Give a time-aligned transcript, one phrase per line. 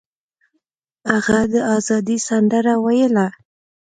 [1.11, 3.27] هغه د ازادۍ سندره ویله.